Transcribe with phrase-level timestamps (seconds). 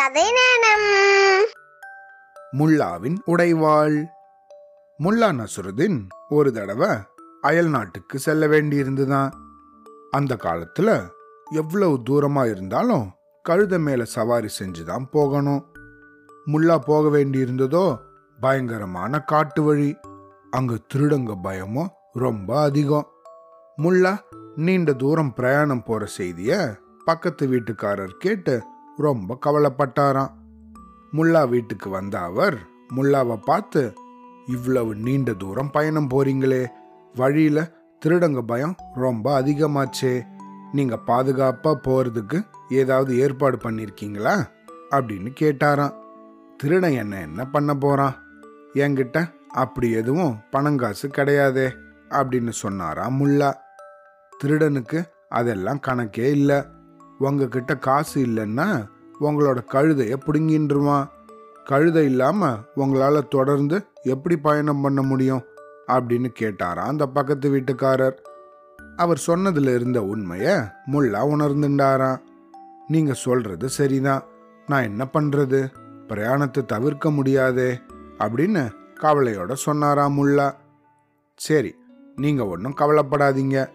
[0.00, 1.46] கதை நேரம்.
[2.58, 4.04] முல்லாவின் உடைவாள்.
[4.98, 6.88] முல்லா நசுருதீன் ஒரு தடவை
[7.40, 9.30] அயல் நாட்டுக்கு செல்ல வேண்டியிருந்துதான்.
[10.10, 11.08] அந்த காலத்துல
[11.50, 13.10] எவ்வளவு தூரமா இருந்தாலும்
[13.48, 15.66] கழுத மேல சவாரி செஞ்சுதான் போகணும்.
[16.46, 17.98] முல்லா போக வேண்டியிருந்ததோ
[18.40, 19.96] பயங்கரமான காட்டு வழி.
[20.50, 23.08] அங்க திருடங்க பயமும் ரொம்ப அதிகம்.
[23.78, 24.18] முல்லா
[24.56, 28.62] நீண்ட தூரம் பிரயாணம் போற செய்திய பக்கத்து வீட்டுக்காரர் கேட்டு
[29.00, 30.30] ரொம்ப கவலைப்பட்டாராம்.
[31.12, 32.58] முல்லா வீட்டுக்கு வந்த அவர்
[32.96, 33.92] முல்லாவை பார்த்து
[34.46, 36.66] இவ்வளவு நீண்ட தூரம் பயணம் போறீங்களே.
[37.14, 37.72] வழியில
[38.06, 40.22] திருடங்க பயம் ரொம்ப அதிகமாச்சே.
[40.72, 44.44] நீங்க பாதுகாப்பா போறதுக்கு ஏதாவது ஏற்பாடு பண்ணிருக்கீங்களா?
[44.90, 45.94] அப்படின்னு கேட்டாராம்.
[46.56, 48.14] திருடன் என்ன என்ன பண்ண போறான்?
[48.74, 51.72] என்கிட்ட அப்படி எதுவும் பணங்காசு கிடையாதே
[52.10, 53.54] அப்படின்னு சொன்னாராம் முல்லா.
[54.44, 56.64] திருடனுக்கு அதெல்லாம் கணக்கே இல்லை.
[57.20, 58.88] உங்ககிட்ட காசு இல்லைன்னா
[59.20, 61.08] உங்களோட கழுதையை பிடுங்கின்றுவான்
[61.64, 65.42] கழுதை இல்லாமல் உங்களால் தொடர்ந்து எப்படி பயணம் பண்ண முடியும்?
[65.86, 68.16] அப்படின்னு கேட்டாராம் அந்த பக்கத்து வீட்டுக்காரர்.
[68.96, 70.56] அவர் சொன்னதில் இருந்த உண்மையை
[70.92, 72.20] முல்லா உணர்ந்துண்டாராம்.
[72.88, 74.24] நீங்கள் சொல்கிறது சரிதான்
[74.66, 75.60] நான் என்ன பண்ணுறது
[76.08, 77.80] பிரயாணத்தை தவிர்க்க முடியாதே?
[78.18, 80.54] அப்படின்னு கவலையோட சொன்னாராம் முல்லா.
[81.36, 81.74] சரி
[82.16, 83.68] நீங்கள் ஒன்றும் கவலைப்படாதீங்க.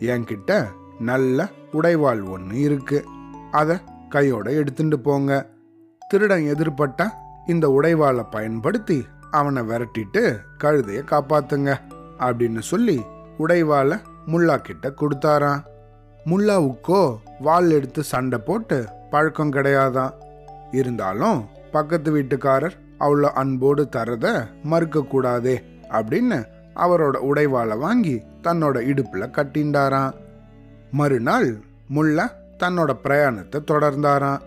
[0.00, 0.66] என்கிட்ட
[1.00, 3.04] நல்ல உடைவாள் ஒன்று இருக்கு.
[3.50, 3.76] அதை
[4.08, 5.46] கையோட எடுத்துட்டு போங்க.
[6.08, 7.06] திருடன் எதிர்பட்டா
[7.46, 11.76] இந்த உடைவாளை பயன்படுத்தி அவனை விரட்டிட்டு கழுதையை காப்பாத்துங்க
[12.18, 13.02] அப்படின்னு சொல்லி
[13.38, 15.62] உடைவாளை முல்லா கிட்ட கொடுத்தாராம்.
[16.26, 20.12] முல்லாவுக்கோ வால் எடுத்து சண்டை போட்டு பழக்கம் கிடையாதான்
[20.70, 25.56] இருந்தாலும் பக்கத்து வீட்டுக்காரர் அவ்வளோ அன்போடு தரத மறுக்கக்கூடாதே
[25.88, 26.44] அப்படின்னு
[26.76, 30.19] அவரோட உடைவாளை வாங்கி தன்னோட இடுப்புல கட்டிண்டாராம்.
[30.92, 31.48] மறுநாள்
[31.94, 32.24] முல்லா
[32.58, 34.42] தன்னோட பிரயாணத்தை தொடர்ந்தாராம்.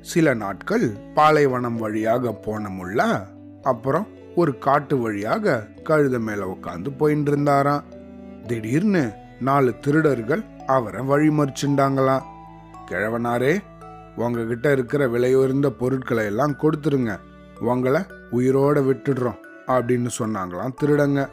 [0.00, 3.26] சில நாட்கள் பாலைவனம் வழியாக போன முல்லா
[3.62, 7.84] அப்புறம் ஒரு காட்டு வழியாக கழுத மேல உட்காந்து போயிட்டு இருந்தாராம்
[8.46, 9.10] திடீர்னு
[9.40, 12.26] நாலு திருடர்கள் அவரை வழிமறிச்சுண்டாங்களாம்
[12.90, 13.54] கிழவனாரே
[14.16, 17.12] உங்ககிட்ட இருக்கிற விலையுயர்ந்த பொருட்களை எல்லாம் கொடுத்துருங்க.
[17.60, 18.00] உங்களை
[18.32, 21.28] உயிரோட விட்டுடுறோம் அப்படின்னு சொன்னாங்களாம் திருடங்க.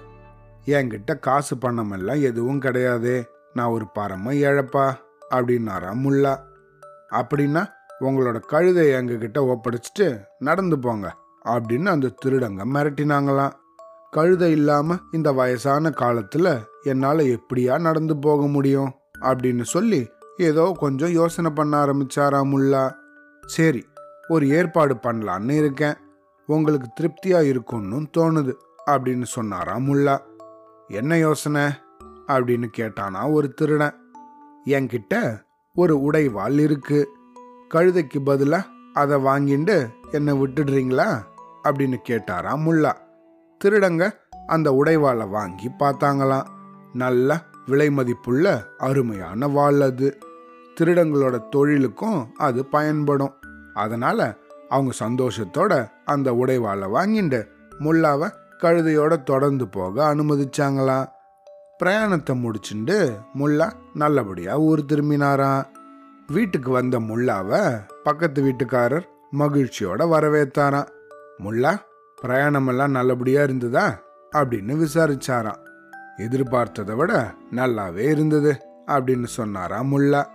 [0.65, 3.23] என்கிட்ட காசு பணம் எல்லாம் எதுவும் கிடையாதே.
[3.53, 4.93] நான் ஒரு பரம இழப்பா?
[5.29, 6.37] அப்படின்னாரா முல்லா.
[7.11, 7.65] அப்படின்னா
[7.99, 13.51] உங்களோட கழுதை எங்ககிட்ட ஒப்படைச்சிட்டு நடந்து போங்க அப்படின்னு அந்த திருடங்க மிரட்டினாங்களாம்.
[14.11, 18.91] கழுதை இல்லாம இந்த வயசான காலத்துல என்னால் எப்படியா நடந்து போக முடியும்?
[19.21, 22.93] அப்படின்னு சொல்லி ஏதோ கொஞ்சம் யோசனை பண்ண ஆரம்பிச்சாரா முல்லா.
[23.45, 23.85] சரி
[24.27, 25.93] ஒரு ஏற்பாடு பண்ணலான்னு இருக்கேன்.
[26.47, 28.53] உங்களுக்கு திருப்தியா இருக்கும்னு தோணுது
[28.87, 30.19] அப்படின்னு சொன்னாரா முல்லா.
[30.87, 31.63] என்ன யோசனை?
[32.27, 33.93] அப்படின்னு கேட்டானா ஒரு திருடன்.
[34.65, 35.41] என்கிட்ட
[35.75, 37.09] ஒரு உடைவாள் இருக்கு.
[37.73, 41.21] கழுதைக்கு பதிலாக அதை வாங்கிண்டு என்னை விட்டுடுறீங்களா?
[41.63, 42.91] அப்படின்னு கேட்டாராம் முல்லா.
[43.63, 44.11] திருடங்க
[44.47, 46.45] அந்த உடைவாளை வாங்கி பார்த்தாங்களாம்.
[46.93, 50.17] நல்ல விலை மதிப்புள்ள அருமையான வாள் அது.
[50.79, 53.33] திருடங்களோட தொழிலுக்கும் அது பயன்படும்.
[53.73, 54.35] அதனால
[54.69, 57.45] அவங்க சந்தோஷத்தோட அந்த உடைவாளை வாங்கிண்டு
[57.79, 61.07] முல்லாவை கழுதையோட தொடர்ந்து போக அனுமதிச்சாங்களாம்.
[61.81, 65.65] பிரயாணத்தை முடிச்சுண்டு முல்லா நல்லபடியாக ஊர் திரும்பினாராம்.
[66.27, 69.07] வீட்டுக்கு வந்த முல்லாவை பக்கத்து வீட்டுக்காரர்
[69.39, 70.87] மகிழ்ச்சியோட வரவேத்தாராம்.
[71.39, 71.77] முல்லா
[72.21, 73.99] பிரயாணமெல்லாம் நல்லபடியாக இருந்ததா?
[74.31, 75.57] அப்படின்னு விசாரிச்சாராம்.
[76.17, 80.25] எதிர்பார்த்ததை விட நல்லாவே இருந்தது அப்படின்னு சொன்னாராம் முல்லா.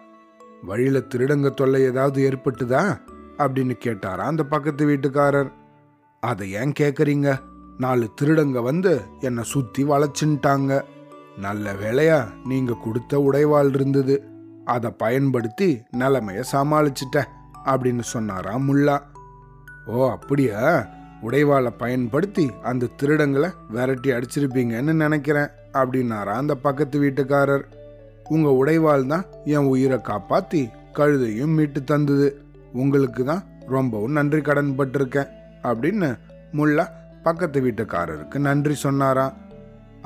[0.63, 2.99] வழியில் திருடங்க தொல்லை ஏதாவது ஏற்பட்டுதா?
[3.39, 5.53] அப்படின்னு கேட்டாராம் அந்த பக்கத்து வீட்டுக்காரர்.
[6.21, 7.39] அதை ஏன் கேட்குறீங்க
[7.79, 10.83] நாலு திருடங்க வந்து என்னை சுற்றி வளைச்சுன்ட்டாங்க.
[11.37, 14.25] நல்ல வேலையா நீங்க கொடுத்த உடைவாள் இருந்தது.
[14.65, 17.23] அதை பயன்படுத்தி நிலைமைய சமாளிச்சிட்ட
[17.65, 19.03] அப்படின்னு சொன்னாரா முல்லா.
[19.87, 20.87] ஓ அப்படியா?
[21.23, 27.65] உடைவாளை பயன்படுத்தி அந்த திருடங்களை விரட்டி அடிச்சிருப்பீங்கன்னு நினைக்கிறேன் அப்படின்னாரா அந்த பக்கத்து வீட்டுக்காரர்.
[28.29, 32.41] உங்க உடைவாள் தான் என் உயிரை காப்பாத்தி கழுதையும் மீட்டு தந்தது.
[32.73, 35.33] உங்களுக்கு தான் ரொம்பவும் நன்றி கடன் பட்டிருக்கேன்
[35.63, 36.19] அப்படின்னு
[36.53, 36.87] முல்லா
[37.23, 39.35] பக்கத்து வீட்டுக்காரருக்கு நன்றி சொன்னாராம்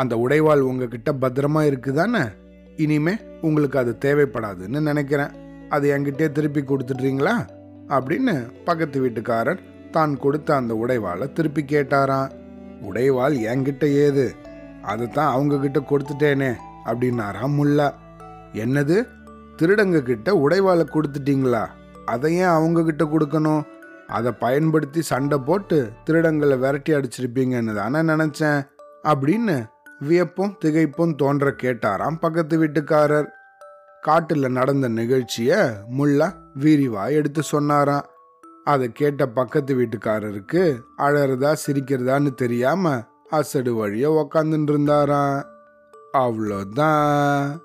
[0.01, 2.25] அந்த உடைவாள் உங்ககிட்ட பத்திரமா இருக்குதானே?
[2.77, 5.33] இனிமே உங்களுக்கு அது தேவைப்படாதுன்னு நினைக்கிறேன்.
[5.69, 7.35] அது என்கிட்டே திருப்பி கொடுத்துட்றீங்களா?
[7.89, 9.61] அப்படின்னு பக்கத்து வீட்டுக்காரர்
[9.91, 12.31] தான் கொடுத்த அந்த உடைவாளை திருப்பி கேட்டாராம்.
[12.89, 14.35] உடைவாள் என்கிட்ட ஏது?
[14.83, 16.51] அதை தான் அவங்கக்கிட்ட கொடுத்துட்டேனே
[16.85, 17.89] அப்படின்னாராம் முல்லா.
[18.53, 18.99] என்னது?
[19.57, 21.65] திருடங்க கிட்ட உடைவாளை கொடுத்துட்டீங்களா?
[22.05, 23.65] அதை ஏன் அவங்கக்கிட்ட கொடுக்கணும்?
[24.07, 28.61] அதை பயன்படுத்தி சண்டை போட்டு திருடங்களை விரட்டி அடிச்சிருப்பீங்கன்னு தானே நினச்சேன்
[29.05, 29.57] அப்படின்னு
[30.01, 33.29] வியப்பும் திகைப்பும் தோன்ற கேட்டாராம் பக்கத்து வீட்டுக்காரர்.
[34.01, 35.59] காட்டில் நடந்த நிகழ்ச்சியை
[35.99, 38.05] முல்லா வீரிவாய் எடுத்து சொன்னாராம்.
[38.65, 45.45] அதை கேட்ட பக்கத்து வீட்டுக்காரருக்கு அழறதா சிரிக்கிறதான்னு தெரியாம அசடு வழிய உக்காந்துட்டு இருந்தாராம்
[46.13, 47.59] அவ்வளோதான்